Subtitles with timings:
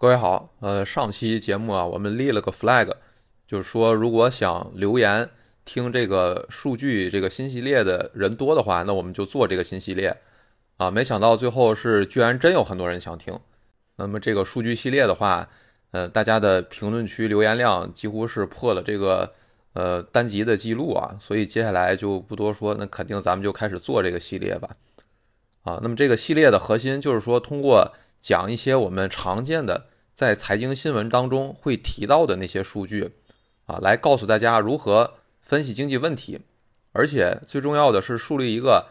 [0.00, 2.90] 各位好，呃，上期节目啊，我们立了个 flag，
[3.46, 5.28] 就是说，如果想留言
[5.66, 10.16] 听这个数据这个新系列的人多的话，那我们就做这个新系列
[10.78, 10.90] 啊。
[10.90, 13.38] 没想到最后是居然真有很多人想听。
[13.96, 15.46] 那么这个数据系列的话，
[15.90, 19.34] 呃，大家的评论区留言量几乎是破了这个
[19.74, 24.70] 呃单集的记录啊，所以接下来就不多说，那肯定咱们就开始做这个系列吧。
[25.60, 29.88] 啊，那么这个系列的核心就是说，通过讲一些我们常见的。
[30.20, 33.12] 在财经新闻当中会提到的那些数据，
[33.64, 36.40] 啊，来告诉大家如何分析经济问题，
[36.92, 38.88] 而且最重要的是树立一个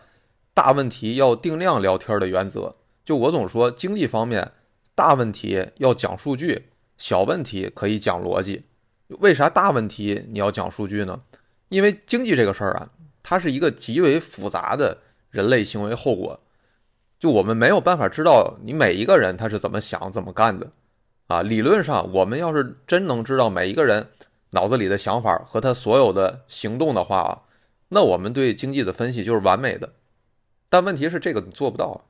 [0.56, 2.78] 大问题要定量聊天的原则。
[3.06, 4.54] 就我总说，经济方面
[4.96, 8.64] 大问题要讲数据，小问题可以讲逻辑。
[9.20, 11.22] 为啥大问题你要讲数据呢？
[11.68, 12.90] 因为经济这个事儿啊，
[13.22, 14.98] 它是一个极为复杂的
[15.30, 16.40] 人类行为后果，
[17.20, 20.72] 就我们没有办法知道你每一个人他是怎么想、怎么干的。
[21.30, 24.08] 啊，理论上，我们要是真能知道每一个人
[24.50, 27.42] 脑子里的想法和他所有的行动的话啊，
[27.90, 29.94] 那我们对经济的分析就是完美的。
[30.70, 32.04] 但问题是，这个你做不到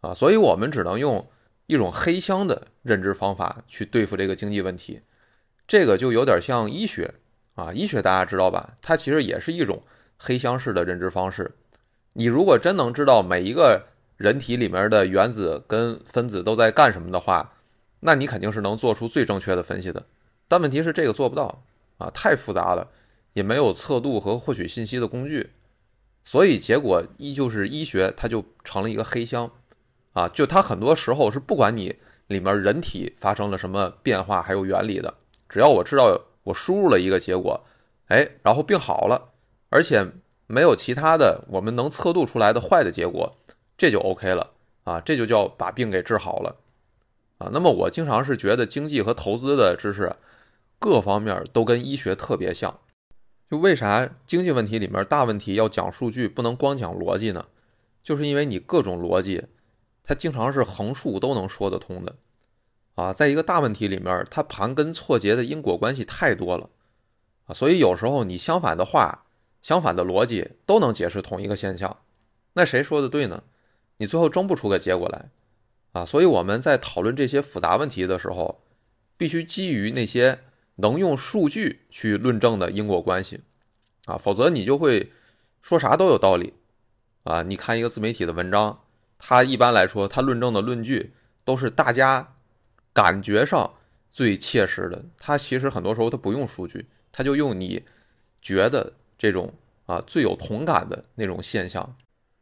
[0.00, 1.28] 啊，所以我们只能用
[1.66, 5.00] 一种黑箱的认知方法去对付这个经济问题。
[5.68, 7.12] 这个就有点像医学
[7.56, 8.74] 啊，医学大家知道吧？
[8.80, 9.82] 它其实也是一种
[10.18, 11.54] 黑箱式的认知方式。
[12.14, 13.86] 你如果真能知道每一个
[14.16, 17.50] 人体里面的原子跟分子都在干什么的话，
[18.06, 20.04] 那你肯定是能做出最正确的分析的，
[20.46, 21.62] 但问题是这个做不到
[21.96, 22.86] 啊，太复杂了，
[23.32, 25.52] 也没有测度和获取信息的工具，
[26.22, 29.50] 所以结果依旧是医学它就成了一个黑箱
[30.12, 31.96] 啊，就它很多时候是不管你
[32.26, 35.14] 里面人体发生了什么变化还有原理的，
[35.48, 37.58] 只要我知道我输入了一个结果，
[38.08, 39.30] 哎，然后病好了，
[39.70, 40.06] 而且
[40.46, 43.34] 没有其他的我们能测度出来的坏的结果，
[43.78, 44.50] 这就 OK 了
[44.82, 46.54] 啊，这就叫把病给治好了。
[47.38, 50.14] 啊，那么我经常是觉得经济和投资的知识
[50.78, 52.80] 各方面都跟医学特别像。
[53.50, 57.46] 就为啥经济问题里面大问题要讲数据，不能光讲逻辑呢？
[58.02, 59.44] 就是因为你各种逻辑，
[60.02, 62.16] 它经常是横竖都能说得通的。
[62.94, 66.70] 啊，在一个大问题里面，它盘根错节的因果关系太多了。
[67.46, 69.24] 啊，所以有时候你相反的话、
[69.60, 71.98] 相反的逻辑都能解释同一个现象，
[72.54, 73.42] 那谁说的对呢？
[73.98, 75.30] 你最后争不出个结果来。
[75.94, 78.64] 啊，所以我们在讨论这些复杂问题的时候，
[79.16, 80.40] 必须基于那些
[80.74, 83.42] 能用数据去论证的因果关系，
[84.06, 85.12] 啊，否则你就会
[85.62, 86.54] 说啥都有道理，
[87.22, 88.80] 啊，你看一个自媒体的文章，
[89.18, 92.34] 它一般来说它论证的论据都是大家
[92.92, 93.74] 感觉上
[94.10, 97.84] 最切实的，它其实很多时候它不用数据，它就用你
[98.42, 99.54] 觉得这种
[99.86, 101.94] 啊最有同感的那种现象，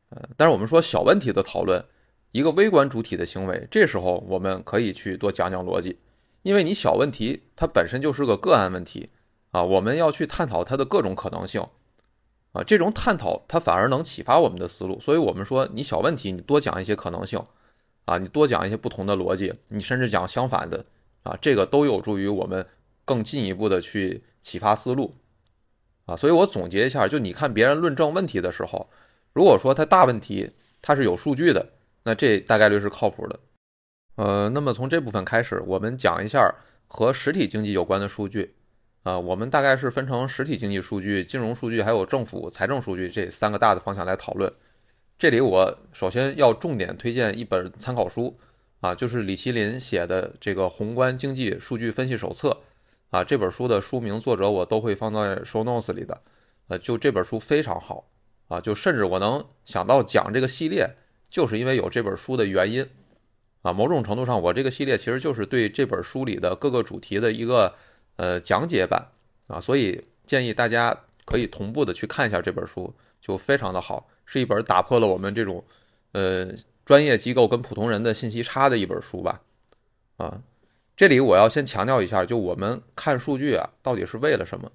[0.08, 1.84] 呃，但是我们说小问题的讨论。
[2.32, 5.98] 一个微观主体的行为，这时候我们可以去多讲讲逻辑，
[6.43, 9.10] 因为你小问题它本身就是个个案问题
[9.50, 11.65] 啊，我们要去探讨它的各种可能性。
[12.53, 17.43] 啊，这种探讨它反而能启发我们的思路，所以我们说你小问题你多讲一些可能性
[18.04, 20.84] 啊，你多讲一些不同的逻辑，你甚至讲相反的
[21.22, 22.66] 啊，这个都有助于我们
[23.06, 25.10] 更进一步的去启发思路。
[26.04, 28.91] 啊，所以我总结一下，就你看别人论证问题的时候，
[29.32, 30.50] 如果说它大问题
[30.81, 31.72] 它是有数据的。
[32.04, 33.40] 那这大概率是靠谱的，
[34.16, 36.52] 呃，那么从这部分开始，我们讲一下
[36.88, 38.56] 和实体经济有关的数据，
[39.04, 44.52] 啊，我们大概是分成实体经济数据、金融数据还有政府财政数据这三个大的方向来讨论。
[45.16, 48.36] 这里我首先要重点推荐一本参考书，
[48.80, 52.48] 啊，就是李麒麟写的这个《宏观经济数据分析手册》，
[53.16, 56.20] 啊，这本书的书名、作者我都会放在 show notes 里的，
[56.66, 58.08] 呃，就这本书非常好，
[58.48, 60.90] 啊，就甚至我能想到讲这个系列。
[61.32, 62.87] 就是因为有这本书的原因，
[63.62, 67.75] 啊，某种程度上，我这个系列其实就是对这本书里的各个主题的一个
[68.16, 69.09] 呃讲解版
[69.47, 70.94] 啊，所以建议大家
[71.25, 75.65] 可以同步的去看一下这本书，就非常的好，是一本打破了我们这种
[76.12, 76.53] 呃
[76.84, 79.41] 专业机构跟普通人的信息差的一本书吧，
[80.19, 80.43] 啊，
[80.94, 84.70] 这里我要先强调一下，就我们看数据啊，到底是为了什么？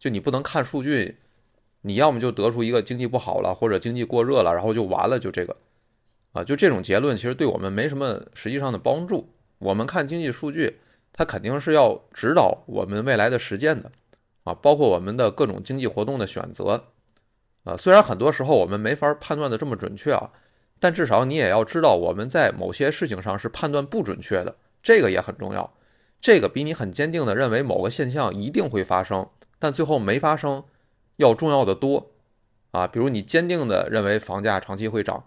[0.00, 1.18] 就你不能看数据，
[1.82, 5.56] 你要么就得出一个经济不好了，或者经济过热了，然后就完了，就这个。
[6.32, 9.28] 啊，就这种结论其实对我们没什么实际上的帮助。
[9.58, 10.78] 我们看经济数据，
[11.12, 13.90] 它肯定是要指导我们未来的实践的，
[14.44, 16.84] 啊，包括我们的各种经济活动的选择，
[17.64, 20.30] 啊，虽然很多时候我们没法判断的这么准确啊，
[20.78, 25.74] 但至少你也要知道我们在某些事情上是判断不准确的，这个也很重要。
[26.20, 29.28] 这个比你很坚定的认为某个现象一定会发生，
[29.58, 30.64] 但最后没发生，
[31.16, 32.12] 要重要的多，
[32.70, 35.24] 啊，比如你坚定的认为房价长期会涨。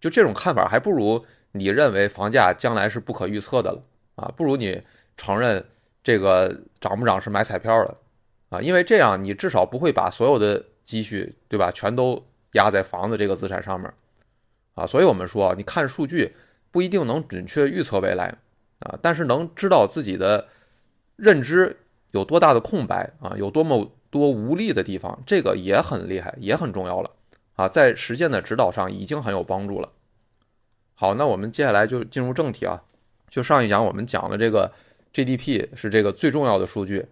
[0.00, 3.82] 就这种看法，还不如你认为房价将来是不可预测的了
[4.16, 4.80] 啊，不如你
[5.16, 5.64] 承认
[6.02, 7.94] 这个涨不涨是买彩票的
[8.50, 13.92] 啊，因为这样你至少不会把所有的积蓄，对吧，全都压在房子这个资产上面
[14.74, 14.86] 啊。
[14.86, 16.34] 所以我们说，你看数据
[16.70, 18.34] 不一定能准确预测未来
[18.80, 20.48] 啊，但是能知道自己的
[21.16, 21.76] 认知
[22.12, 27.10] 有多大的空白啊，有多么多无力的地方，这个也很厉害，也很重要了
[27.58, 29.92] 啊，在实践的指导上已经很有帮助了。
[30.94, 32.84] 好，那我们接下来就进入正题啊。
[33.28, 34.72] 就上一讲我们讲的这个
[35.12, 37.04] GDP 是这个最重要的数据，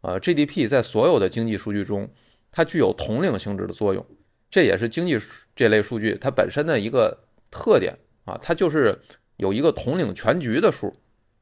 [0.00, 2.10] 呃，GDP 在所有的经济数据中，
[2.50, 4.04] 它具有统领性质的作用，
[4.50, 5.16] 这也是经济
[5.54, 7.16] 这类数据它本身的一个
[7.48, 8.98] 特点啊，它就是
[9.36, 10.92] 有一个统领全局的数，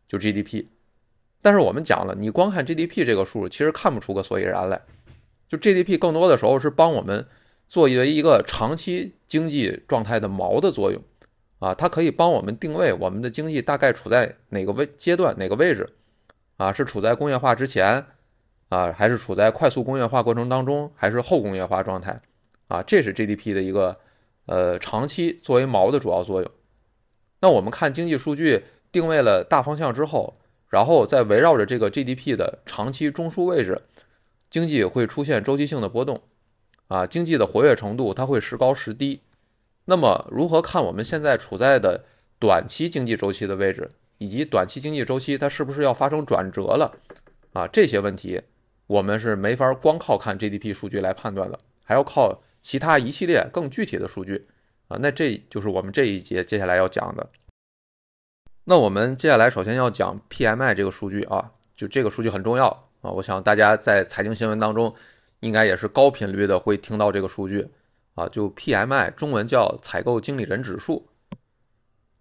[0.07, 0.67] 就 GDP。
[1.41, 4.83] 但是我们讲了，你光看 GDP 这个数，其实看不出个所以然来，
[5.49, 7.27] 就 GDP 更多的时候是帮我们
[7.71, 11.01] 作为一个长期经济状态的锚的作用。
[11.61, 15.87] 啊，它可以帮我们定位我们的经济大概处在哪个位阶段、哪个位置，
[16.57, 18.07] 啊，是处在工业化之前，
[18.71, 22.19] 啊，还是处在快速工业化过程当中，还是后工业化状态，
[22.69, 24.01] 啊，这是 GDP 的一个
[24.47, 26.51] 呃长期作为锚的主要作用。
[27.41, 30.35] 那我们看经济数据定位了大方向之后，
[30.71, 33.83] 然后再围绕着这个 GDP 的长期中枢位置，
[34.49, 36.23] 经济会出现周期性的波动，
[36.91, 39.21] 啊，经济的活跃程度它会时高时低。
[39.85, 42.05] 那么，如何看我们现在处在的
[42.41, 43.89] 短期经济周期的位置，
[44.19, 46.93] 以及短期经济周期它是不是要发生转折了？
[47.53, 48.43] 啊，这些问题
[48.89, 54.43] 我们是没法光靠看 GDP 数据来判断的，还要靠其他一系列更具体的数据
[54.89, 54.99] 啊。
[55.01, 57.29] 那这就是我们这一节接下来要讲的。
[58.65, 62.67] 那我们接下来首先要讲 PMI 这个数据啊，就这个数据很重要
[63.01, 63.13] 啊。
[63.13, 64.93] 我想大家在财经新闻当中
[65.41, 67.69] 应该也是高频率的会听到这个数据。
[68.15, 71.09] 啊，就 PMI，中文叫采购经理人指数，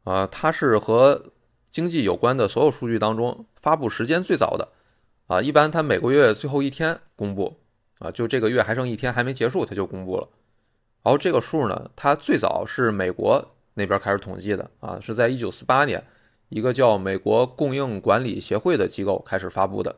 [0.03, 1.31] 啊，它是和
[1.71, 4.69] 经济有关的所有数据当中发布时间最早的，
[5.25, 7.57] 啊，一般它每个月最后一天公布，
[7.97, 10.29] 啊，就这个月还剩一天还没结束，它就公布了。
[11.03, 16.05] 然后这个数呢，它最早是美国那边开始统计的，啊，是在一九四八年，
[16.49, 19.95] 一个叫美国供应管理协会的机构开始发布的。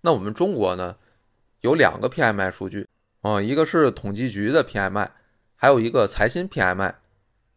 [0.00, 0.96] 那我们中国呢，
[1.64, 2.86] 有两个 PMI 数据，
[3.22, 5.08] 啊，一个是统计局的 PMI。
[5.56, 6.92] 还有一个财新 PMI，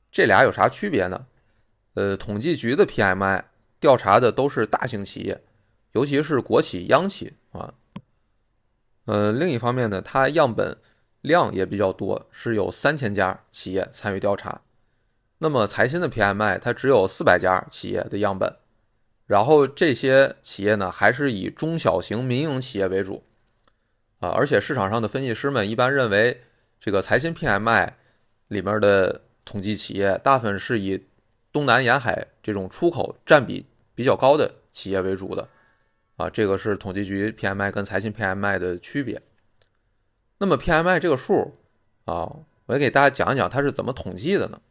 [0.10, 1.28] 这俩有啥区别呢？
[1.96, 3.44] 呃，统计局的 PMI
[3.82, 5.44] 调查的都是大型企业，
[5.92, 7.74] 尤其是国企、央企啊。
[9.08, 10.78] 呃，另一方面呢，它样本
[11.20, 14.62] 量也比较多，是有三千家企业参与调查。
[15.40, 18.56] 那么财新的 PMI 它只有四百家企业的样本，
[19.26, 23.26] 然后这些企业呢还是以中小型民营企业为主
[24.20, 26.42] 啊，而且市场上的分析师们一般认为。
[26.80, 27.90] 这个财新 PMI
[28.50, 31.08] 里面的统计企业，大部分是以
[31.52, 33.66] 东南沿海这种出口占比
[33.96, 35.48] 比较高的企业为主的，
[36.18, 39.20] 啊，这个是统计局 PMI 跟财新 PMI 的区别。
[40.38, 41.52] 那么 PMI 这个数
[42.06, 42.32] 啊，
[42.68, 44.62] 我也给大家讲一讲它是怎么统计的呢？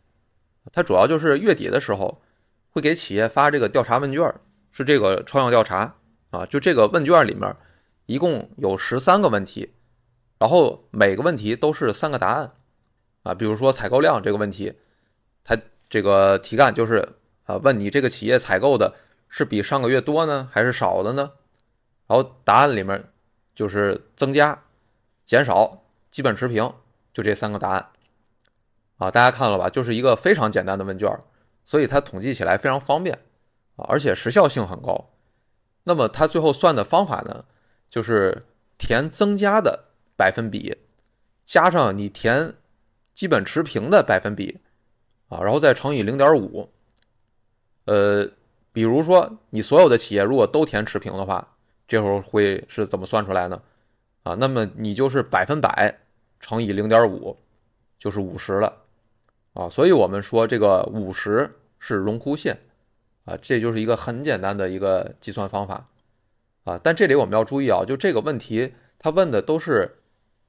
[0.73, 2.23] 它主要就是月底的时候
[2.71, 4.33] 会给企业发这个调查问卷，
[4.71, 5.97] 是这个抽样调查
[6.31, 7.53] 啊，就这个问卷里面
[8.07, 9.75] 一共有十三个问题。
[10.39, 12.53] 然后每个问题都是三个答案，
[13.23, 14.75] 啊，比如说采购量这个问题，
[15.43, 15.57] 它
[15.89, 18.95] 这个题干就是啊，问你这个企业采购的
[19.29, 21.33] 是比上个月多呢，还是少的呢？
[22.07, 23.09] 然后答案里面
[23.55, 24.63] 就是增加、
[25.25, 26.71] 减少、基本持平，
[27.15, 27.89] 就这三个答案，
[28.99, 29.71] 啊，大家看了吧？
[29.71, 31.19] 就是一个非常简单的问卷，
[31.65, 33.19] 所以它统计起来非常方便，
[33.77, 35.13] 啊，而且时效性很高。
[35.85, 37.47] 那么它最后算的方法呢，
[37.97, 38.45] 就是
[38.77, 39.85] 填增加的。
[40.19, 40.75] 百分比
[41.45, 42.55] 加上你填
[43.13, 44.59] 基本持平的百分比
[45.29, 46.71] 啊，然后再乘以零点五。
[47.85, 48.27] 呃，
[48.73, 51.47] 比如说你所有的企业如果都填持平的话，
[51.87, 53.61] 这会儿会是怎么算出来呢？
[54.23, 55.95] 啊，那么你就是百分百
[56.41, 57.37] 乘以零点五，
[57.99, 58.75] 就是五十了
[59.53, 59.69] 啊。
[59.69, 62.59] 所以我们说这个五十是荣枯线
[63.27, 65.85] 啊，这就是一个很简单的一个计算方法
[66.67, 66.79] 啊。
[66.83, 69.97] 但这里我们要注意啊，就这个问题他问的都是。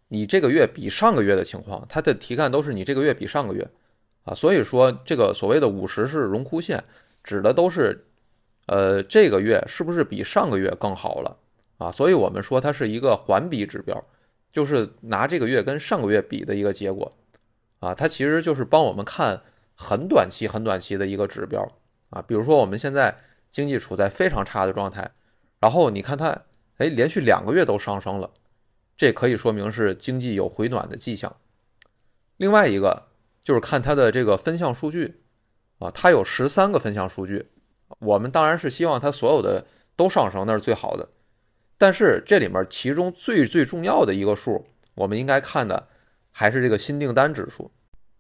[0.10, 3.70] 你这个月比上个月的情况，它的题干都是你这个月比上个月，
[4.24, 6.82] 啊，所以说这个所谓的五十是荣枯线，
[7.26, 8.06] 指的都是，
[8.68, 11.38] 呃，这个月是不是比上个月更好了，
[11.78, 14.02] 啊，所以我们说它是一个环比指标，
[14.54, 17.12] 就是拿这个月跟上个月比的一个结果，
[17.80, 19.42] 啊，它其实就是帮我们看
[19.76, 21.70] 很短期、很短期的一个指标，
[22.12, 23.14] 啊，比如说我们现在
[23.52, 25.12] 经济处在非常差的状态，
[25.60, 26.44] 然后你看它，
[26.78, 28.32] 哎，连续两个月都上升了。
[28.96, 31.36] 这可以说明是经济有回暖的迹象。
[32.38, 33.08] 另外一个
[33.44, 35.18] 就是看它的这个分项数据，
[35.80, 37.48] 啊，它有十三个分项数据，
[38.00, 41.10] 我们当然是希望它所有的都上升，那是最好的。
[41.78, 45.88] 但是这里面其中最最重要的一个数，我们应该看的
[46.32, 47.72] 还是这个新订单指数。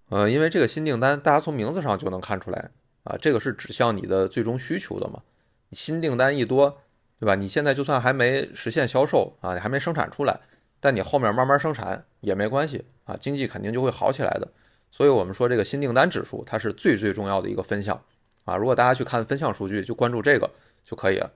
[0.09, 2.69] 呃，因为这个新订单，大家从名字上就能看出来
[3.03, 5.23] 啊，这个是指向你的最终需求的嘛。
[5.71, 6.81] 新订单一多，
[7.19, 7.35] 对吧？
[7.35, 10.39] 你现在就算还没实现销售啊，你还没生产出来，
[10.79, 14.47] 但你后面慢慢生产也没关系啊，经济肯定就会好起来的。
[14.91, 17.99] 所以我们说这个新订单指数，它是最最重要的一个分项
[18.45, 18.55] 啊。
[18.55, 20.49] 如果大家去看分项数据，就关注这个
[20.85, 21.31] 就可以了。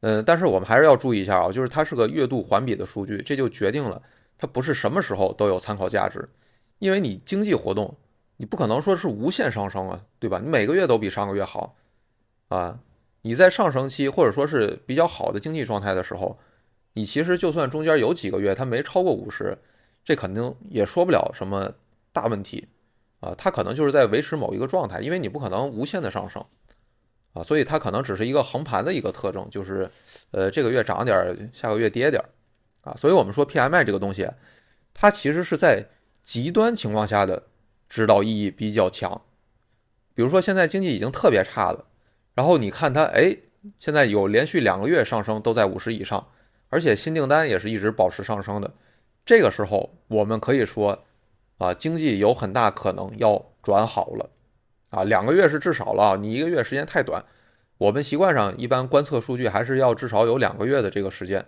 [0.00, 4.00] 嗯，但是我们还是要注意一下啊，就是它是个月度环比的数据，这就决定了
[4.38, 6.28] 它不是什么时候都有参考价值。
[6.78, 7.96] 因为你经济活动，
[8.36, 10.40] 你不可能说是无限上升啊，对吧？
[10.42, 11.74] 你每个月都比上个月好，
[12.48, 12.78] 啊，
[13.22, 16.38] 你在上升期或者说是比较好的经济状态的时候，
[16.94, 19.56] 你其实就算中间有几个月它没超过五十，
[20.04, 21.72] 这肯定也说不了什么
[22.12, 22.68] 大问题，
[23.20, 26.44] 啊，它可能就是在维持某一个状态，因为你不可能无限的上升，
[27.32, 29.90] 啊，所以它可能只是一个横盘的一个特征，就是，
[30.30, 32.22] 呃，这个月涨点，下个月跌点，
[32.82, 34.28] 啊，所以我们说 PMI 这个东西，
[34.94, 35.86] 它其实是在。
[36.20, 37.44] 极端情况下的
[37.88, 39.22] 指导意义比较强，
[40.12, 41.86] 比如说现在经济已经特别差了，
[42.38, 43.36] 然后你看它，哎，
[43.80, 46.24] 现在有连续两个月上升都在五十以上，
[46.68, 48.72] 而且新订单也是一直保持上升的，
[49.26, 51.04] 这个时候我们可以说，
[51.56, 54.30] 啊，经济有很大可能要转好了，
[54.90, 57.24] 啊，两个月是至少了，你一个月时间太短，
[57.78, 61.44] 我们习惯上一般观测数据还是要至少有两个月的这个时间，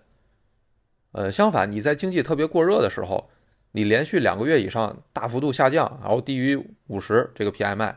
[1.12, 3.30] 呃，相反你在经济特别过热的时候。
[3.72, 7.94] 你连续两个月以上大幅度下降，然后低于五十这个 PMI，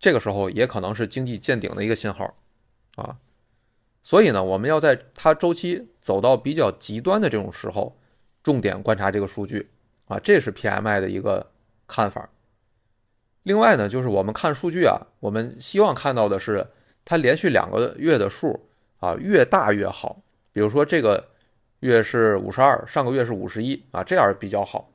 [0.00, 2.34] 这个时候也可能是经济见顶的一个信号，
[2.96, 3.18] 啊，
[4.02, 7.98] 所以呢，我们要在它周期走到比较极端的这种时候，
[8.42, 9.68] 重点观察这个数据，
[10.06, 11.46] 啊，这是 PMI 的一个
[11.86, 12.30] 看法。
[13.42, 16.66] 另外呢，就是我们看数据啊，我们希望看到的是
[17.04, 18.68] 它连续两个月的数
[19.00, 21.28] 啊越大越好，比如说这个
[21.80, 24.90] 月是五十二，上个月是五十一啊，这样比较好。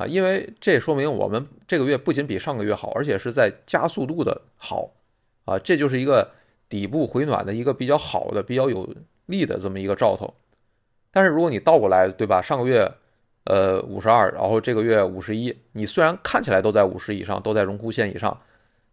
[0.00, 4.90] 啊，因为这说明我们这个月不仅比上个月好，而且是在加速度的好，
[5.44, 6.26] 啊，这就是一个
[6.70, 8.88] 底部回暖的一个比较好的、比较有
[9.26, 10.32] 利的这么一个兆头。
[11.10, 12.40] 但是如果你倒过来，对吧？
[12.40, 12.90] 上个月，
[13.44, 18.38] 呃，五十二，然后这个月五十一，你虽然看起来都在五十以上，都在荣枯线以上，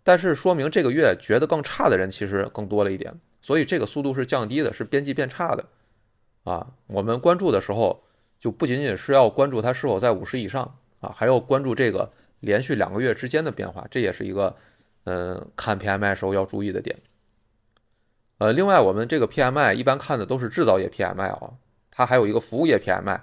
[0.04, 5.64] 但是说明这个月觉得更差的人其实更多了一点，所以这个速度是降低的，是边际变差的。
[6.44, 8.04] 啊，我们关注的时候
[8.38, 10.76] 就不仅仅是要关注它是否在五十以上。
[11.00, 14.56] 啊，还要关注这个连续两个月之间的变化，这也是一个，
[15.06, 16.98] 嗯，看 PMI 时候要注意的点。
[18.40, 21.54] 呃，另外我们这个 PMI 一般看的都是制造业 PMI 啊，
[21.90, 23.20] 它还有一个服务业 PMI，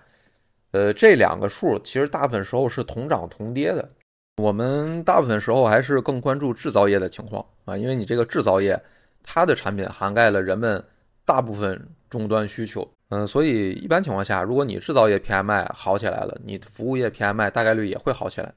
[0.73, 3.89] 呃，这两个数其实大部分时候是同涨同跌的。
[4.37, 8.81] 我们大部分时候还是更关注制造业的情况啊，因为你这个制造业
[9.23, 10.85] 它的产品涵盖了人们
[11.25, 12.89] 大部分终端需求。
[13.11, 18.55] 嗯，所以一般情况下，如果你制造业 PMI 好起来了，你服务业 PMI 大概率也会好起来。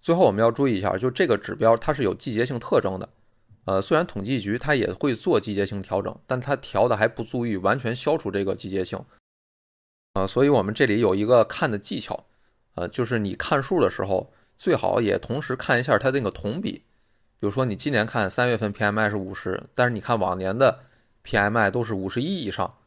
[0.00, 3.08] 最后我们要注意一下，就这个指标它是有季节性特征的。
[3.64, 8.98] 呃，虽然统计局它也会做季节性调整，但它调的还不足以完全消除这个季节性。
[10.14, 12.24] 呃，所以我们这里有一个看的技巧，
[12.74, 16.82] 呃，就是你看数的时候，最好也同时看一下它那个同比。
[17.40, 20.80] 比如说你今年看三月份 PMI 是五十，但是你看往年的
[21.24, 22.77] PMI 都是五十一以上。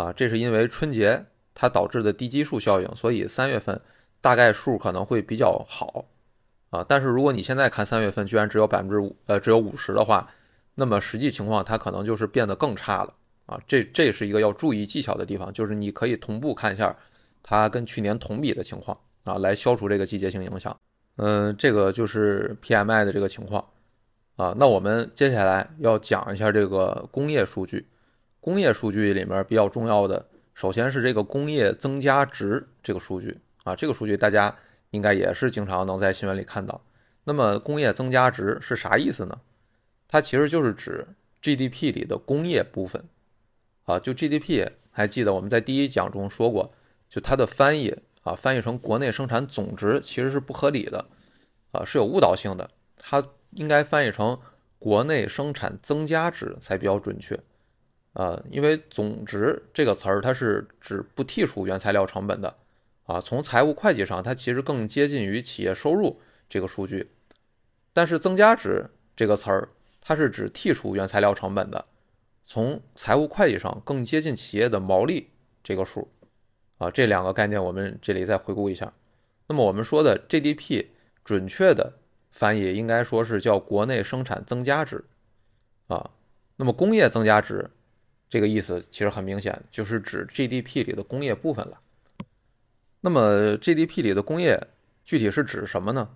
[0.00, 3.78] 啊，这是因为春节它导致的低基数效应，所以三月份
[4.22, 6.06] 大概数可能会比较好
[6.70, 6.82] 啊。
[6.88, 10.26] 但是如果你现在看三月份居然只有百分之五，呃，只有五十的话，
[10.74, 13.12] 那么实际情况它可能就是变得更差了
[13.44, 13.60] 啊。
[13.68, 16.96] 这这是一个要注意技巧的地方，就是你可以同步看一下
[17.42, 20.74] 它跟去年同比的情况啊，来消除这个季节性影响。
[21.16, 23.62] 嗯，这个就是 PMI 的这个情况
[24.36, 24.54] 啊。
[24.56, 27.86] 那我们接下来要讲一下这个工业数据。
[28.40, 34.56] 工业数据里面比较重要的，首先是这个工业增加值这个数据啊，这个数据大家
[34.90, 36.80] 应该也是经常能在新闻里看到。
[37.24, 39.40] 那么工业增加值是啥意思呢？
[40.08, 41.06] 它其实就是指
[41.42, 43.04] GDP 里的工业部分
[43.84, 43.98] 啊。
[43.98, 46.72] 就 GDP，还记得我们在第一讲中说过，
[47.08, 51.04] 就它的翻译啊，翻译成国内生产总值其实是不合理的
[51.72, 52.70] 啊，是有误导性的。
[52.96, 54.40] 它应该翻译成
[54.78, 57.38] 国内生产增加值才比较准确。
[58.12, 62.54] 呃，因为总值这个词儿，它是指不剔除原材料成本的，
[63.04, 67.08] 啊，从财务会计上，它其实更接近于企业收入这个数据。
[67.92, 69.68] 但是增加值这个词儿，
[70.00, 71.84] 它是指剔除原材料成本的，
[72.44, 75.28] 从财务会计上更接近企业的毛利
[75.62, 76.08] 这个数。
[76.78, 78.90] 啊，这两个概念我们这里再回顾一下。
[79.46, 80.86] 那么我们说的 GDP
[81.22, 81.92] 准确的
[82.30, 85.04] 翻译应该说是叫国内生产增加值，
[85.88, 86.10] 啊。
[86.56, 87.70] 那么工业增加值，
[88.30, 91.78] 这个意思其实很明显，就是指 GDP 里的工业部分了。
[93.00, 94.68] 那么 GDP 里的工业
[95.04, 96.08] 具体是指什么呢？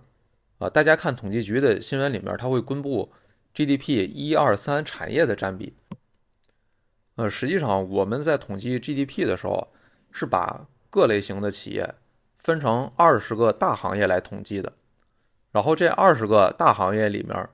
[0.59, 3.11] 啊，大家看统计局的新闻里面，它会公布
[3.53, 5.73] GDP 一二三产业的占比。
[7.15, 9.73] 呃，实际上我们在统计 GDP 的时候，
[10.11, 11.95] 是把各类型的企业
[12.37, 14.71] 分成二十个大行业来统计的。
[15.51, 17.49] 然后这二十个大行业里面，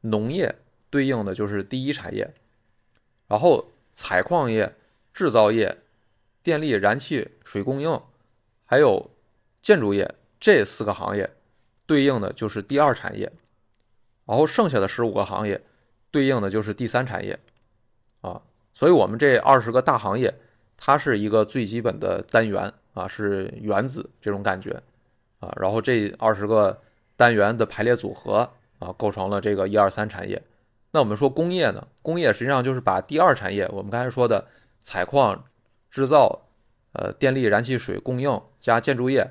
[0.00, 0.56] 农业
[0.88, 2.32] 对应的就是第一产业，
[3.26, 4.76] 然后采矿业、
[5.12, 5.76] 制造业、
[6.44, 8.00] 电力、燃气、水供应，
[8.64, 9.10] 还有
[9.60, 11.28] 建筑业这四个行业。
[11.86, 13.30] 对应的就是第二产业，
[14.24, 15.62] 然后剩下的十五个行业
[16.10, 17.38] 对应的就是第三产业，
[18.22, 18.42] 啊，
[18.74, 20.34] 所以我们这二十个大行业，
[20.76, 24.82] 它是一个最基本的单元啊，是原子这种感觉
[25.38, 26.82] 啊，然后这二十个
[27.14, 28.50] 单元的排列组合
[28.80, 30.42] 啊，构成了这个一二三产业。
[30.96, 31.88] 那我们说工业呢？
[32.00, 34.42] 工业实际上就是把第二产业，我们刚才说的
[34.80, 35.44] 采矿、
[35.90, 36.48] 制造、
[36.92, 39.30] 呃电力、燃气、水供应加建筑业。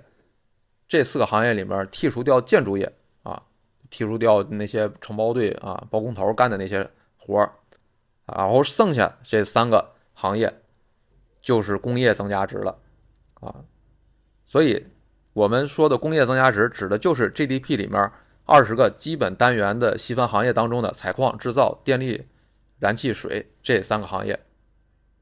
[0.87, 2.85] 这四个行业里面剔除掉建筑业
[3.23, 3.41] 啊，
[3.89, 7.51] 剔除掉那些承包队啊、包工头干的那些活儿，
[8.27, 10.61] 然后剩下这三个行业
[11.41, 12.77] 就是工业增加值了
[13.41, 13.55] 啊。
[14.43, 14.85] 所以，
[15.33, 18.11] 我们说的工业增加值指的就是 GDP 里面
[18.45, 22.25] 二十个基本单元的细分行业当中的采矿、制造、电力、
[22.79, 24.39] 燃气、水这三个行业。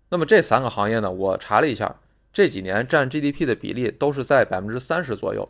[0.10, 1.96] 那么这三个行业呢，我查了一下。
[2.32, 5.48] 这几年占 GDP 的比例都是在百分之三十左右，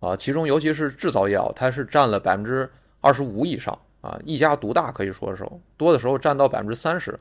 [0.00, 2.68] 啊，其中尤其是制造业啊，它是占了百分之
[3.00, 7.16] 二十五以上啊，一家独大可以说是多的时候占到百分之三十，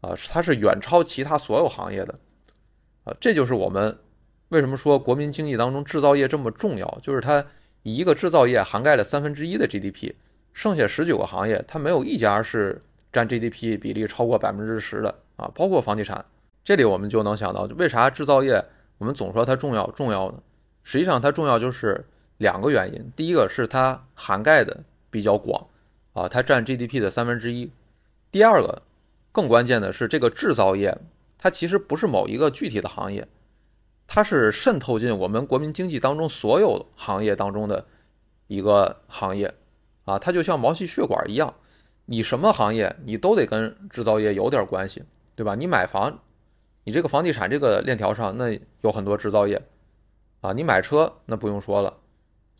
[0.00, 2.18] 啊，它是远超其他所有行业的，
[3.04, 3.96] 啊，这就是我们
[4.48, 7.46] 为什么说国民经济当中制造业这么重要，就是它
[7.82, 10.12] 一个制造业涵盖了三分之一的 GDP，
[10.52, 12.80] 剩下十九个行业它没有一家是
[13.12, 16.24] 占 GDP 比例超过百分之十的啊，包括房地产。
[16.64, 18.64] 这里我们就能想到，为啥制造业
[18.98, 20.38] 我们总说它重要重要呢？
[20.84, 22.04] 实际上它重要就是
[22.38, 25.66] 两个原因，第一个是它涵盖的比较广，
[26.12, 27.70] 啊，它占 GDP 的三分之一。
[28.30, 28.82] 第二个
[29.32, 30.96] 更关键的是，这个制造业
[31.36, 33.26] 它其实不是某一个具体的行业，
[34.14, 37.82] 它是渗透进我们国民经济当中所有行业当中的
[38.46, 39.54] 一个行业，
[40.04, 41.54] 啊，它就像毛细血管一样，
[42.04, 45.02] 你什么行业你都得跟制造业有点关系，
[45.34, 45.54] 对吧？
[45.54, 46.18] 你买房。
[46.84, 48.50] 你这个房地产这个链条上，那
[48.82, 49.58] 有很多制造业，
[50.42, 51.96] 啊，你买车那不用说了，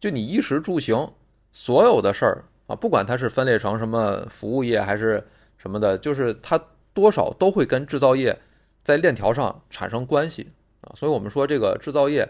[0.00, 1.12] 就你衣食住行
[1.52, 5.22] 所有的事儿啊，不管它是分裂成什么服务业还是
[5.58, 6.58] 什么的，就是它
[6.94, 8.34] 多少都会跟制造业
[8.82, 10.48] 在链条上产生关系
[10.82, 12.28] 啊，所以我们说这个制造业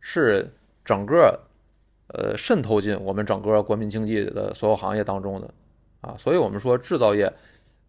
[0.00, 0.50] 是
[0.84, 1.40] 整个
[2.08, 5.54] 呃渗透进我们整个国民经济的所有行业当中的
[6.00, 7.32] 啊，所以我们说制造业，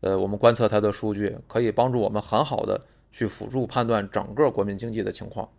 [0.02, 2.80] 呃，我们观测它的数据可以帮助我们很好的。
[3.12, 5.50] 去辅助判断整个国民经济的情况，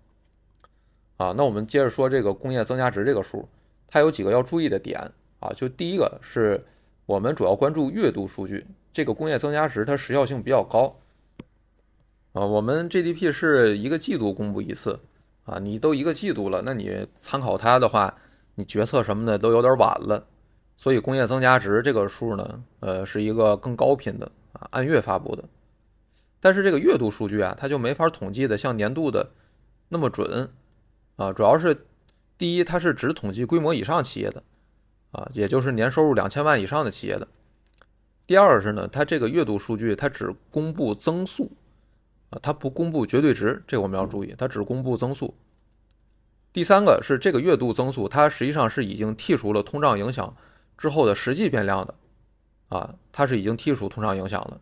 [1.16, 3.48] 啊，那我们接着说这个工业增加值这个数，
[3.88, 5.00] 它有几个要注意的点
[5.40, 6.64] 啊，就第一个是
[7.06, 10.94] 我们主要关注月度数据，这个工业增加值它时效性比较高，
[12.32, 15.00] 啊，我们 GDP 是一个季度公布一次，
[15.44, 18.16] 啊，你都一个季度了，那你参考它的话，
[18.54, 20.24] 你决策什么的都有点晚了，
[20.76, 25.44] 所以工业增加值这个数呢，呃，是一个更高频的啊，按月发布的。
[26.38, 29.28] 但是这个月度数据啊，它就没法统计的像年度的
[29.88, 30.48] 那么准
[31.16, 31.32] 啊。
[31.32, 31.84] 主要是
[32.38, 34.42] 第一，它是只统计规模以上企业的
[35.10, 37.26] 啊，也就是年收入两千万以上的企业的。
[38.26, 41.50] 第二是呢，它这个月度数据它只公布增速
[42.30, 45.34] 啊，它不公布绝对值，这我们要注意，它只公布增速。
[46.52, 50.34] 第三个是这个月度增速，它实际上是已经剔除了通胀影响
[50.76, 51.94] 之后的实际变量的
[52.68, 54.60] 啊，它是已经剔除通胀影响了。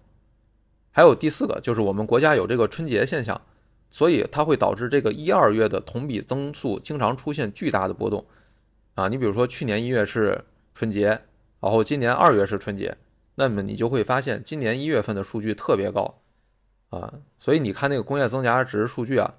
[0.90, 3.40] 还有第四个，就是我们国家有这个春节现象，
[3.88, 8.26] 所以它会导致这个一二月的同比增速经常出现巨大的波动，
[8.94, 11.06] 啊，你比如说去年一月是春节，
[11.60, 12.96] 然后今年二月是春节，
[13.36, 16.20] 那么你就会发现今年一月份的数据特别高，
[16.90, 19.34] 啊，所以你看那个工业增加值数据啊，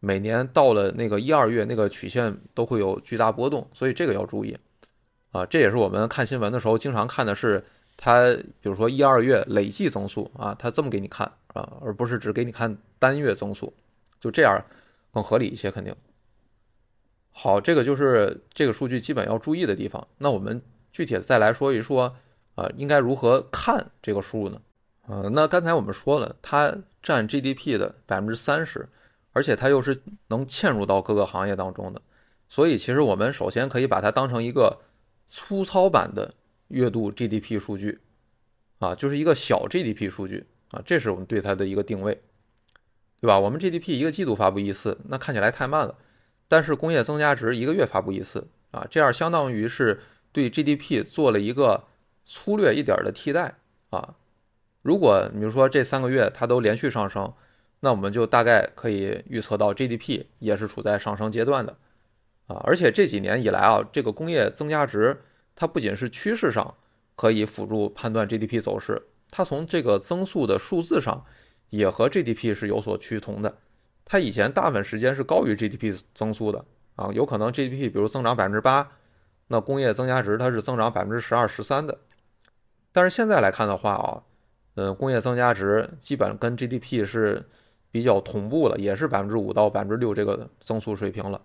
[0.00, 4.56] 每年到了那个一二月那个曲线都会有巨大波动，所以这个要注意，
[5.32, 7.64] 啊，这也是我们看新闻的时候经常看的是。
[7.96, 13.72] 它比如说一二月累计增速啊，它这么给你看啊，而不是只给你看单月增速，
[14.18, 14.60] 就这样
[15.12, 15.94] 更合理一些，肯定。
[17.30, 20.04] 好，这个就是这个数据基本要注意的地方。
[20.18, 20.60] 那我们
[20.92, 22.16] 具体再来说一说
[22.56, 24.60] 啊，应该如何看这个数呢？
[25.06, 28.88] 呃，那刚才我们说了，它占 GDP 的百分之三十，
[29.32, 32.02] 而且它又是能嵌入到各个行业当中的，
[32.48, 34.80] 所以其实我们首先可以把它当成一个
[35.28, 36.34] 粗糙版的。
[36.68, 38.00] 月度 GDP 数据，
[38.78, 42.20] 啊，就是一个小 GDP 数据啊，这是我们对它的一个定位，
[43.20, 43.38] 对吧？
[43.38, 45.96] 我们 GDP 一个季度发布一次，那看起来太慢了，
[46.48, 50.00] 但是工业增加值一个月发布一次啊，这样相当于是
[50.32, 51.84] 对 GDP 做了一个
[52.24, 53.58] 粗略一点的替代
[53.90, 54.16] 啊。
[54.84, 57.34] 如果比如说这三个月它都连续上升，
[57.80, 61.76] 那我们就大概可以预测到 GDP 也是处在上升阶段的
[62.46, 62.62] 啊。
[62.64, 65.20] 而且这几年以来啊，这个工业增加值
[65.56, 66.76] 它不仅是趋势上。
[67.16, 71.24] 可以辅助判断 GDP 走势，它从这个增速的数字上
[71.70, 73.56] 也和 GDP 是有所趋同的。
[74.04, 76.64] 它以前大部分时间是高于 GDP 增速的
[76.96, 78.90] 啊，有可能 GDP 比如增长百分之八，
[79.46, 81.96] 那工业增加值它是增长百分之十二、十三的。
[82.90, 84.24] 但是现在来看的话啊，
[84.74, 87.44] 嗯，工业增加值基本跟 GDP 是
[87.90, 91.40] 比较同步了，也是百分之五到百分之六这个增速水平了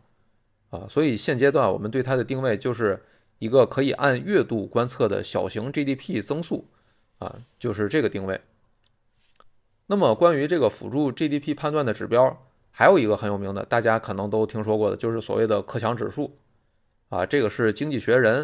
[0.69, 0.85] 啊。
[0.89, 3.01] 所以现阶段我们对它的定位就是。
[3.39, 6.67] 一个可以按月度观测的小型 GDP 增速，
[7.19, 8.41] 啊，就是这个定位。
[9.87, 12.37] 那么关于这个辅助 GDP 判断的指标，
[12.69, 16.37] 还有一个很有名的，大家可能都听说过的，就是所谓的克强指数，
[17.07, 18.43] 啊，这个是《经济学人》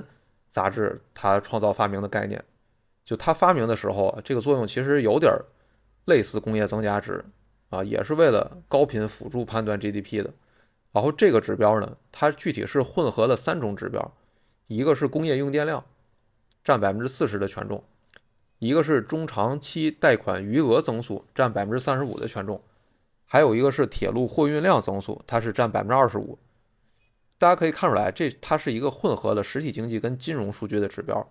[0.50, 2.42] 杂志它创造发明的概念。
[3.06, 5.32] 就它发明的时候，这个作用其实有点
[6.06, 7.24] 类似工业增加值，
[7.70, 10.34] 啊，也是为了高频辅助判断 GDP 的。
[10.92, 14.14] 然后这个指标呢，它具体是混合了三种指标。
[14.68, 15.86] 一个是工业用电量，
[16.64, 17.84] 占百分之四十的权重；
[18.58, 22.58] 一个是中长期贷款余额增速，占百分之三十五的权重；
[23.26, 26.40] 还有一个是铁路货运量增速，它是占百分之二十五。
[27.38, 31.30] 大家可以看出来，这它是一个混合的实体经济跟金融数据的指标。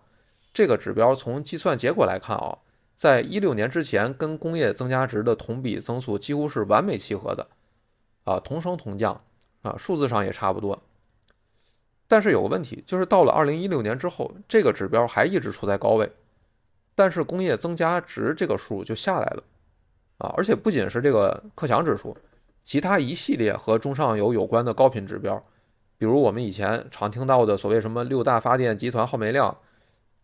[0.55, 2.57] 这个指标从计算结果来看啊，
[2.95, 7.49] 在一六年之前，跟工业增加值的同比增速几乎是完美契合的，
[8.23, 9.21] 啊，同升同降，
[9.63, 10.81] 啊，数字上也差不多。
[12.07, 16.09] 但是有个问题，就是到了二零一六年之后，这个指标还一直处在高位，
[16.95, 19.43] 但是工业增加值这个数就下来了，
[20.19, 22.17] 啊，而且不仅是这个克强指数，
[22.63, 25.45] 其他一系列和中上游有关的高频指标，
[25.99, 29.57] 比如我们以前常听到的所谓什么六大发电集团耗煤量，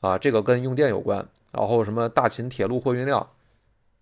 [0.01, 3.29] 啊，这个跟用电有关，然后什么大秦铁路货运量，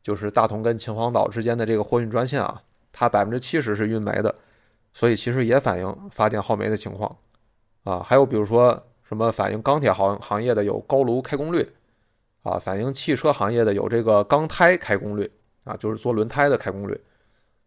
[0.02, 4.34] 就是大同跟秦皇岛之间的这个货运专线啊，它百分之七十是运煤的，
[4.92, 7.16] 所以其实也反映发电耗煤的情况。
[7.84, 11.68] 啊，还有比如说什么反映钢铁行行业的有高炉开工率，
[12.42, 15.30] 啊，反映汽车行业的有这个钢胎开工率，
[15.64, 17.00] 啊，就是做轮胎的开工率，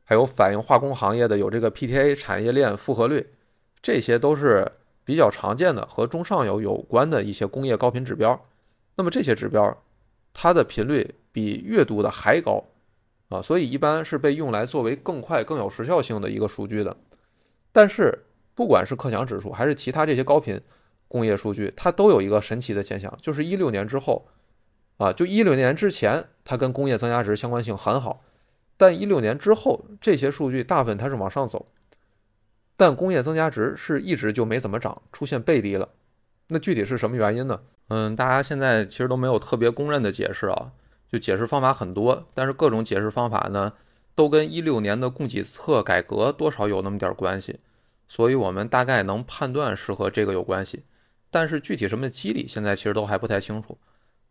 [0.04, 3.30] 还有反映化工行业的有这个 PTA 产业链复合率，
[3.82, 4.72] 这些都是
[5.04, 8.42] 比较常见的和中上游有关的一些工业高频指标。
[8.96, 9.82] 那么这些指标，
[10.34, 12.64] 它的频率比月度的还高，
[13.30, 16.98] 啊，所以一般是被用来作为更快更有时效性的一个数据的，
[17.72, 18.26] 但是。
[18.54, 20.60] 不管是克强指数还是其他这些高频
[21.08, 24.28] 工业数据，它都有一个神奇的现象，就是一六年之后，
[24.98, 28.22] 啊，就一六年之前，它跟工业增加值相关性很好，
[28.76, 31.66] 但一六年之后，这些数据大部分它是往上走，
[32.82, 35.89] 但工业增加值是一直就没怎么涨，出现背离了。
[36.48, 37.60] 那具体是什么原因呢？
[37.89, 40.72] 嗯，大家现在其实都没有特别公认的解释啊，
[41.08, 43.74] 就解释方法很多，但是各种解释方法呢，
[44.15, 47.60] 都跟一六年的供给侧改革多少有那么点关系。
[48.08, 50.82] 所以，我们大概能判断是和这个有关系，
[51.30, 53.78] 但是具体什么机理，现在其实都还不太清楚。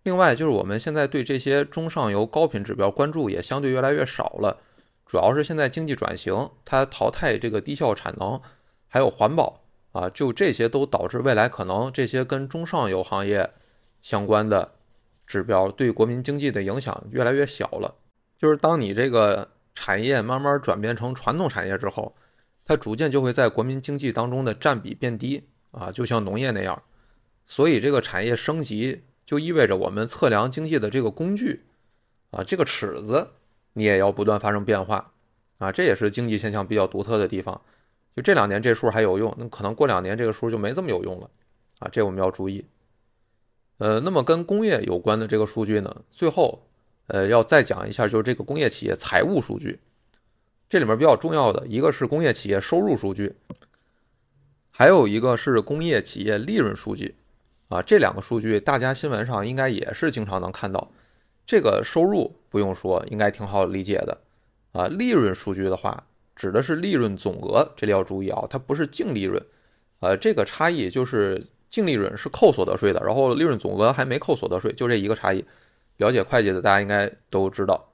[0.03, 4.59] 另外，就是我们现在对这些中上游高频指标关注也相对越来越少了，
[5.11, 8.41] 主要是现在经济转型，它淘汰这个低效产能，
[8.87, 13.51] 还有环保啊，就这些都导致未来可能这些跟中上游行业
[14.01, 14.71] 相关的
[15.27, 17.93] 指标对国民经济的影响越来越小了。
[18.39, 22.15] 就是当你这个产业慢慢转变成传统产业之后。
[22.63, 25.43] 它逐渐就会在国民经济当中的占比变低
[25.73, 26.83] 啊，就像农业那样，
[27.45, 31.65] 所以这个产业升级就意味着我们测量经济的这个工具
[32.31, 33.33] 啊，这个尺子
[33.73, 35.13] 你也要不断发生变化
[35.59, 37.61] 啊，这也是经济现象比较独特的地方。
[38.17, 41.31] 就这两年这数还有用，那可能过两年这个数就没这么有用了
[41.79, 42.65] 啊，这我们要注意。
[43.79, 46.67] 呃，那么跟工业有关的这个数据呢，最后
[47.07, 49.79] 呃要再讲一下，就是这个工业企业财务数据。
[50.69, 53.35] 这里面比较重要的一个是工业企业收入数据，
[54.71, 57.15] 还有一个是工业企业利润数据，
[57.69, 60.91] 啊，这两个数据大家新闻上应该也是经常能看到。
[61.51, 64.17] 这个收入不用说，应该挺好理解的，
[64.71, 69.45] 啊，利润数据的话，指的是利润总额，这里要注意啊，它不是净利润，
[69.99, 75.45] 呃，这个差异就是净利润是扣所得税的，然后利润总额还没扣所得税，就这一个差异。
[75.97, 77.91] 了解会计的大家应该都知道，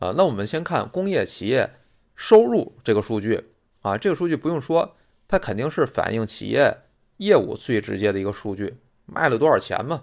[0.00, 1.70] 啊，那我们先看工业企业。
[2.14, 3.42] 收入这个数据
[3.80, 6.76] 啊，这个数据不用说，它肯定是反映企业
[7.16, 10.02] 业务最直接的一个数据，卖了多少钱嘛，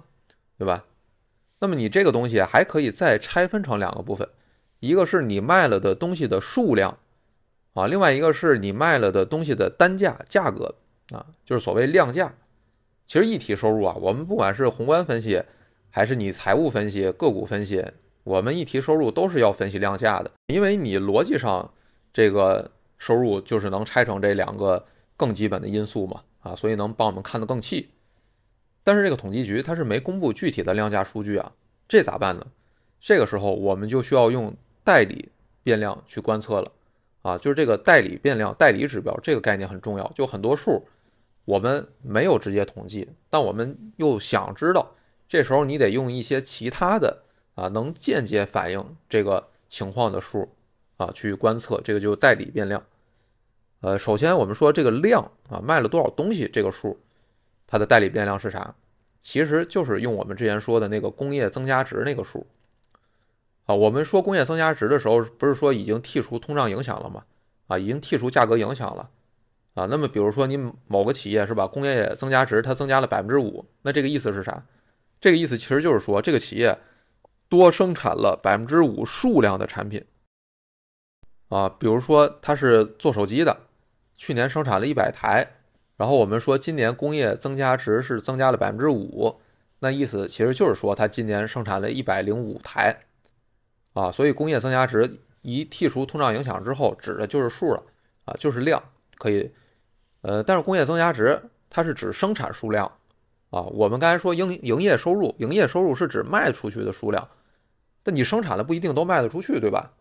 [0.57, 0.83] 对吧？
[1.65, 4.30] 那么你这个东西还可以再拆分成两个部分，
[4.82, 6.99] 一个是你卖了的东西的数量，
[7.73, 10.75] 啊，另外一个是你卖了的东西的单价价格
[11.10, 12.36] 啊，就是所谓量价。
[13.08, 15.41] 其实一体收入啊，我们不管是宏观分析，
[15.89, 17.84] 还是你财务分析、个股分析，
[18.23, 21.73] 我们一提收入都是要分析量价的，因为你逻辑上
[22.13, 24.86] 这个收入就是能拆成这两个
[25.17, 27.89] 更基本的因素嘛，啊，所以能帮我们看得更细。
[28.85, 31.51] 但是这个统计局它是没公布具体的量价数据啊，
[31.87, 32.45] 这咋办呢？
[33.01, 35.29] 这个时候我们就需要用代理
[35.63, 36.71] 变量去观测了，
[37.23, 40.11] 啊，就是这个代理变量、代理指标这个概念很重要。
[40.13, 40.87] 就很多数
[41.45, 44.91] 我们没有直接统计，但我们又想知道，
[45.27, 47.23] 这时候你得用一些其他的
[47.55, 50.47] 啊能间接反映这个情况的数
[50.97, 52.83] 啊去观测，这个就代理变量。
[53.81, 56.99] 呃，首先我们说这个量啊卖了多少东西这个数。
[57.67, 58.75] 它的代理变量是啥？
[59.21, 62.45] 其实就是用我们之前说的那个工业增加值那个数
[63.65, 63.73] 啊。
[63.73, 67.23] 我们说工业增加值的时候，不是说已经剔除通胀影响了吗？
[67.65, 69.10] 啊，已经剔除价格影响了
[69.73, 69.88] 啊。
[69.88, 74.63] 那么比如说你某个企业是吧，工业增加值它增加了百分之五，那这个意思是啥？
[75.19, 76.78] 这个意思其实就是说这个企业
[77.49, 80.06] 多生产了百分之五数量的产品
[81.49, 81.67] 啊。
[81.67, 83.58] 比如说它是做手机的，
[84.15, 85.47] 去年生产了一百台。
[85.97, 89.39] 然后我们说今年工业增加值是增加了百分之五，
[89.79, 92.99] 那意思其实就是说它今年生产了一百零五台，
[93.93, 97.81] 啊，所以工业增加值一剔除通胀影响之后，指的就是数了，
[98.25, 98.84] 啊，就是量
[99.17, 99.49] 可以，
[100.19, 102.91] 呃，但是工业增加值它是指生产数量，
[103.49, 107.25] 啊，我们刚才说营营业收入，营业收入是指卖出去的数量，
[108.03, 109.93] 但你生产的不一定都卖得出去，对吧？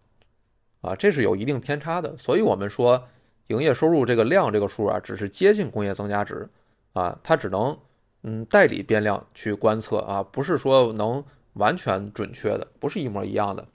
[0.81, 3.07] 啊，这是有一定偏差的，所以我们说。
[3.49, 6.49] 营业收入这个量这个数啊，只是接近工业增加值，
[6.95, 7.77] 啊，它只能
[8.23, 13.67] 嗯代理变量去观测啊，不是说能完全准确的，不是一模一样的，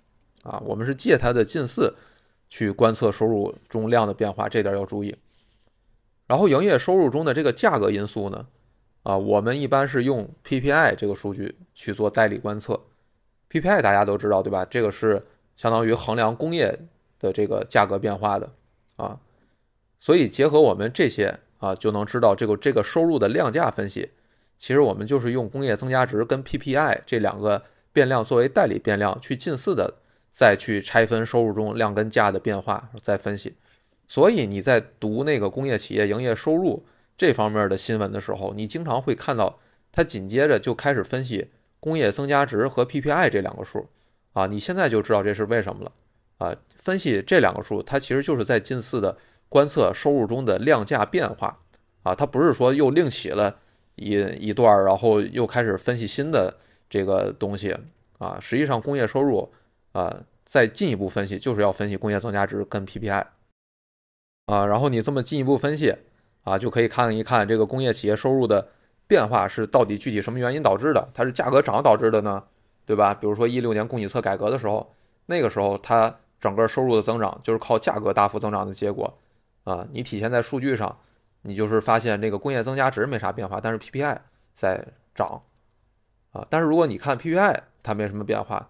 [0.41, 1.93] 啊，我们是借它的近似
[2.49, 5.15] 去观测收入中量的变化，这点要注意。
[6.25, 8.47] 然后营业收入中的这个价格因素呢，
[9.03, 12.79] 啊，我们一般是用 PPI 这个数据去做代理观测
[13.51, 14.65] ，PPI 大家都知道对吧？
[14.65, 15.23] 这个是
[15.55, 16.75] 相当于衡量工业
[17.19, 18.51] 的这个价格变化的，
[18.95, 19.19] 啊。
[19.99, 24.09] 所以结合我们这些啊，就能知道这个这个收入的量价分析，
[24.57, 29.95] 其实我们就是用工业增加值跟 PPI 这两个变量作为代理变量去近似的，
[30.31, 33.55] 再去拆分收入中量跟价的变化再分析。
[34.07, 36.85] 所以你在读那个工业企业营业收入
[37.17, 39.59] 这方面的新闻的时候，你经常会看到
[39.91, 41.49] 它紧接着就开始分析
[41.81, 43.89] 工业增加值和 PPI 这两个数
[44.31, 45.91] 啊，你现在就知道这是为什么了
[46.38, 46.55] 啊。
[46.77, 49.17] 分析这两个数，它其实就是在近似的。
[49.49, 51.59] 观测收入中的量价变化
[52.03, 53.57] 啊，它不是说又另起了
[53.95, 56.55] 一一段，然后又开始分析新的
[56.89, 57.75] 这个东西
[58.19, 58.38] 啊。
[58.39, 59.51] 实际上，工业收入
[59.91, 63.25] 啊，再进一步分析就是要分析工业增加值跟 PPI
[64.45, 64.65] 啊。
[64.65, 65.95] 然后你这么进一步分析
[66.43, 68.69] 啊，就可以看一看这个工业企业收入的
[69.07, 71.09] 变化是到底具体什么原因导致的？
[71.13, 72.43] 它是价格涨导致的呢，
[72.85, 73.13] 对吧？
[73.13, 74.93] 比如说一六年供给侧改革的时候，
[75.25, 79.12] 那个时候它整个收入的增长就是靠价格大幅增长的结果。
[79.69, 80.97] 啊，你体现在数据上，
[81.43, 84.17] 你就是发现这个工业增加值没啥变化，但是 PPI
[84.55, 85.43] 在涨，
[86.32, 88.67] 啊，但是如果你看 PPI 它没什么变化，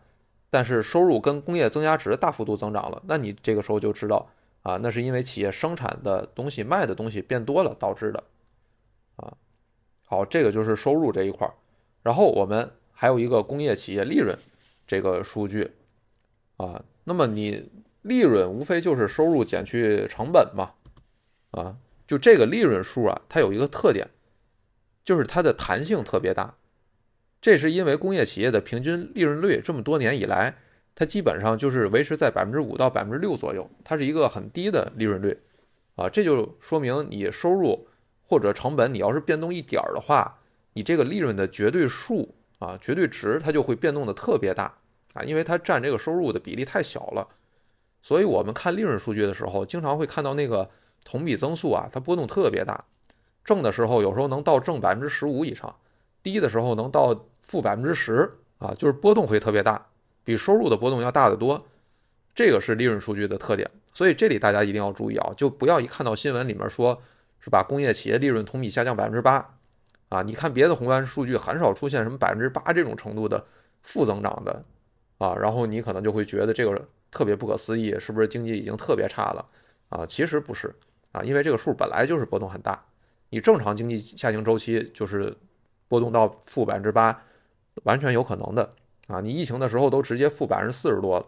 [0.50, 4.30] 但是收入跟工业增加值大幅度增长了，那你这个时候就知道
[4.62, 8.22] 啊，那是因为企业生产的东西卖的东西变多了导致的，
[9.16, 9.32] 啊，
[10.06, 11.54] 好，这个就是收入这一块儿，
[12.04, 14.38] 然后我们还有一个工业企业利润
[14.86, 15.72] 这个数据，
[16.58, 20.74] 啊，那么你利润无非就是收入减去成本嘛。
[21.52, 24.08] 啊，就这个利润数啊，它有一个特点，
[25.04, 26.56] 就是它的弹性特别大。
[27.42, 30.58] 这是因为工业企业的平均利润率这么多年以来，
[30.94, 35.40] 它基本上就是维持在百分之五到百分之六左右，它是一个很低的利润率。
[35.96, 37.88] 啊，这就说明你收入
[38.22, 40.40] 或者成本，你要是变动一点儿的话，
[40.74, 44.78] 你这个利润的绝对数啊，绝对值它就会变动的特别大
[45.14, 47.28] 啊，因为它占这个收入的比例太小了。
[48.02, 50.70] 所以我们看利润数据的时候，经常会看到那个。
[51.04, 52.86] 同比增速啊，它波动特别大，
[53.44, 55.76] 正的时候有时候能到正百分之十五以上，
[56.22, 59.88] 低的时候能到负百分之十啊，就是波动会特别大，
[60.24, 61.66] 比收入的波动要大得多。
[62.36, 67.02] 这个是利润数据的特点，所以这里大家一定要注意啊，就不要一看到新闻里面说
[67.40, 69.56] 是吧，工业企业利润同比下降百分之八
[70.10, 73.44] 啊，你看别的宏观数据很少出现什么百分之八这种程度的
[73.82, 74.62] 负增长的
[75.18, 79.46] 啊，然后你可能就会觉得这个特别不可思议，是不是经济已经特别差了
[79.90, 80.06] 啊？
[80.06, 80.74] 其实不是。
[81.12, 82.86] 啊，因为这个数本来就是波动很大，
[83.30, 85.36] 你正常经济下行周期就是
[85.88, 87.24] 波动到负百分之八，
[87.84, 88.70] 完全有可能的
[89.08, 91.26] 啊，你疫情的时候都直接负百分之四十多了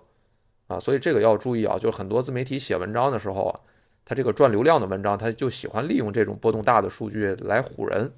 [0.67, 3.59] 啊，所以这个要注意啊，就很多自媒体写文章的时候啊，
[4.05, 8.13] 他这个赚流量的文章，他就喜欢利用这种波动大的数据来唬人。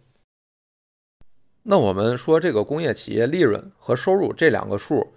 [1.64, 5.14] 那我们说这个工业企业利润和收入这两个数，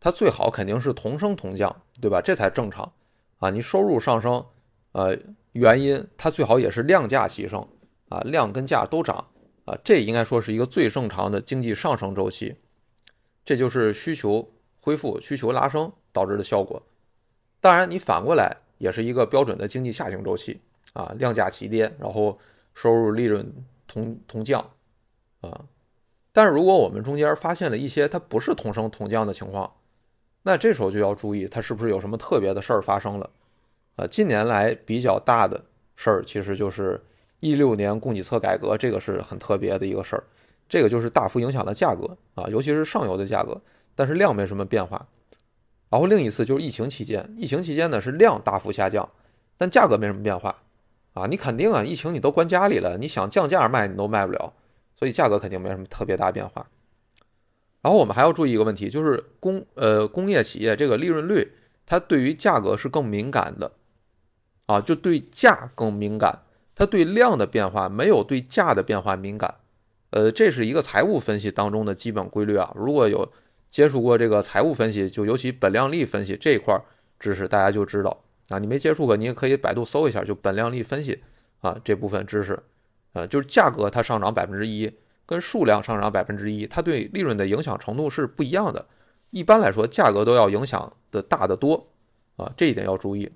[0.00, 2.22] 它最好肯定是同升同降，对吧？
[2.22, 2.90] 这才正常
[3.38, 3.50] 啊。
[3.50, 4.42] 你收入上升，
[4.92, 5.14] 呃，
[5.52, 7.66] 原因它最好也是量价齐升
[8.08, 9.28] 啊，量跟价都涨
[9.64, 12.56] 啊，这应该说是一个最正常的经济上升周期。
[13.44, 16.82] 这就是需求恢复、需求拉升导致的效果。
[17.60, 20.60] 当然，你反过来也是一个标准的经济下行周期
[20.92, 22.38] 啊，量价齐跌，然后
[22.74, 23.52] 收入、利润
[23.86, 24.70] 同同降
[25.40, 25.66] 啊。
[26.32, 29.72] 但是如果我们中间发现了一些它不是同升同降的情况，
[30.42, 33.28] 那这时候就要注意它是不是有什么特别的事儿发生了。
[33.96, 35.62] 呃，近年来比较大的
[35.96, 37.00] 事儿其实就是
[37.40, 40.24] 一六年供给侧改革，这个是很特别的一个事儿。
[40.68, 43.60] 这个就是大幅影响了价格啊，尤其是上游的价格，
[43.94, 45.06] 但是量没什么变化。
[45.88, 49.08] 然后另一次就是疫情期间，疫情期间呢是量大幅下降，
[49.56, 50.62] 但价格没什么变化
[51.12, 51.26] 啊。
[51.26, 54.52] 你肯定啊，疫情你都关家里了，你想降价卖你都卖不了。
[54.96, 56.68] 所以价格肯定没什么特别大变化，
[57.80, 61.52] 然后我们还要注意一个问题，就是工呃工业企业这个利润率，
[61.86, 63.72] 它对于价格是更敏感的，
[64.70, 66.42] 啊，就对价更敏感，
[66.76, 69.52] 它对量的变化没有对价的变化敏感，
[70.10, 72.72] 呃，这是一个财务分析当中的基本规律啊。
[72.76, 73.28] 如果有
[73.68, 76.80] 接触过这个财务分析，就尤其本量利分析这一块
[77.18, 78.60] 知识，大家就知道啊。
[78.60, 81.20] 你没接触过，你也可以百度搜一下，就本量利分析
[81.62, 82.56] 啊这部分知识。
[83.14, 84.88] 呃，就是价格它上涨百分之一，
[85.26, 88.86] 跟数量上涨百分之一，它对利润的影响程度是不一样的。
[89.30, 91.88] 一般来说，价格都要影响的大得多
[92.36, 93.28] 啊，这一点要注意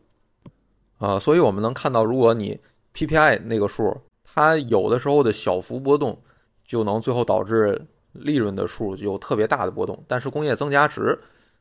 [0.98, 1.18] 啊。
[1.18, 2.58] 所以我们能看到，如果你
[2.94, 6.20] PPI 那个数，它有的时候的小幅波动，
[6.66, 7.80] 就能最后导致
[8.12, 10.02] 利润的数有特别大的波动。
[10.06, 11.18] 但是工业增加值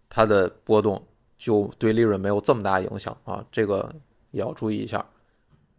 [0.10, 1.02] 它的波动
[1.38, 3.94] 就对利润没有这么大影响啊，这个
[4.32, 5.06] 也要注意一下。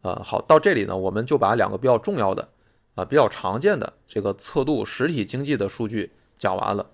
[0.03, 2.47] 呃，好，到这里呢，我们就把两个比较重要的，
[2.95, 6.91] 啊，比较常见的这个测度实体经济的数据讲完了，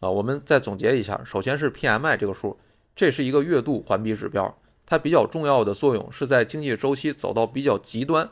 [0.00, 2.58] 啊，我们再总结一下，首先是 PMI 这个数，
[2.96, 4.58] 这是一个月度环比指标，
[4.90, 8.26] 它比较重要的作用是在经济周期走到比较极端，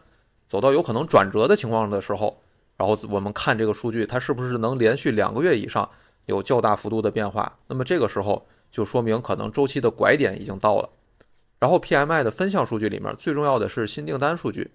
[0.47, 2.41] 走到有可能转折的情况的时候，
[2.79, 5.87] 然后我们看这个数据，它是不是能连续两个月以上
[6.25, 10.89] 有较大幅度的变化，那么这个时候就说明可能周期的拐点已经到了。
[11.59, 14.71] 然后 PMI 的分项数据里面最重要的是新订单数据，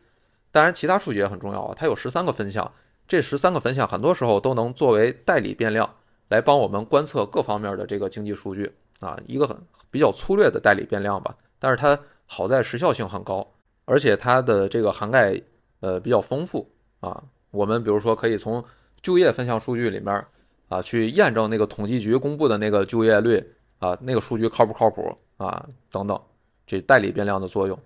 [0.52, 2.72] 当然其他数据也很重要啊，它有十三个分项，
[3.08, 5.96] 这十三个分项很多时候都能作为代理变量
[6.30, 9.58] 来帮我们观测各方面的这个经济数据啊，一个很
[9.90, 13.54] 比较粗略的代理变量吧，但是它好在时效性很高，
[13.86, 15.40] 而且它的这个涵盖
[15.82, 16.68] 呃比较丰富
[17.02, 18.66] 啊，我们比如说可以从
[19.00, 20.26] 就业分项数据里面
[20.70, 26.20] 啊去验证那个统计局公布的那个就业率啊那个数据靠不靠谱啊等等。
[26.66, 27.78] 这代理变量的作用，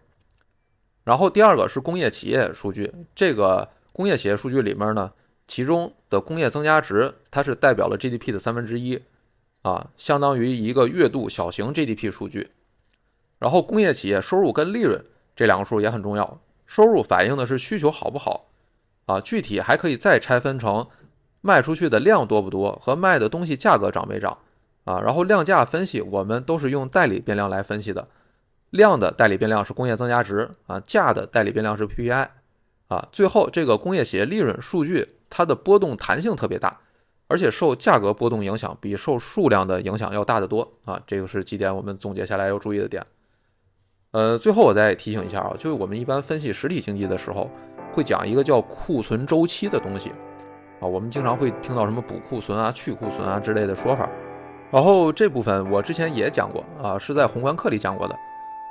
[1.04, 2.94] 然后第二个是工业企业数据。
[3.16, 5.12] 这个工业企业数据里面呢，
[5.48, 9.02] 其中的工业增加值，它是代表了 GDP 的三分之一，
[9.64, 12.48] 啊，相当于一个月度小型 GDP 数据。
[13.46, 15.00] 然后工业企业收入跟利润
[15.36, 16.42] 这两个数也很重要。
[16.66, 18.48] 收入反映的是需求好不好，
[19.06, 20.88] 啊，具体还可以再拆分成
[21.42, 24.36] 卖出去的量多不多和卖的东西价格涨没涨，
[24.86, 28.08] 啊，然后量价分析我们都是用代理变量来分析的。
[28.72, 32.28] 量的代理变量是工业增加值啊，价的代理变量是 PPI
[32.88, 36.80] 啊，最后这个工业企业利润数据它的波动弹性特别大，
[37.28, 43.06] 而且受价格波动影响比受数量的影响要大得多啊，这个是几点我们总结下来要注意的点。
[44.15, 47.51] 呃，最后我再提醒一下啊，就是我们一般分析实体经济的时候
[47.91, 50.10] 会讲一个叫库存周期的东西
[50.80, 54.10] 啊，我们经常会听到什么补库存啊、去库存啊之类的说法，
[54.71, 58.15] 然后这部分我之前也讲过啊，是在宏观课里讲过的。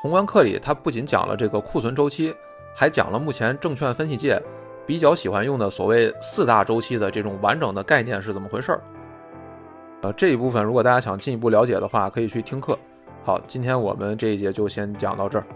[0.01, 2.35] 宏观课里，它不仅讲了这个库存周期，
[2.75, 4.43] 还讲了目前证券分析界
[4.87, 8.81] 比较喜欢用的所谓四大周期的这种完整的概念是怎么回事儿。
[10.01, 12.79] 呃，这一部分如果大家想进一步了解的话，可以去听课。
[13.25, 15.47] 好今天我们这一节就先讲到这儿。